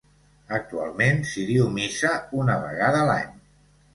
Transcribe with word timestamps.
Actualment 0.57 1.19
s'hi 1.33 1.43
diu 1.51 1.67
missa 1.75 2.13
una 2.39 2.57
vegada 2.65 3.07
l'any. 3.13 3.31